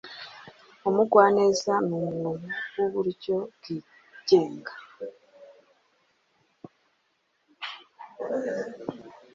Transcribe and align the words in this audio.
Umugwaneza 0.89 1.73
ni 1.87 1.93
umuntu 2.09 2.49
wuburyo 2.75 3.35
bwigenga. 3.55 4.71